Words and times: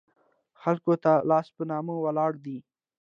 خلکو 0.61 0.93
ته 1.03 1.11
لاس 1.29 1.47
په 1.55 1.63
نامه 1.71 1.93
ولاړ 1.99 2.31
دي. 2.45 2.57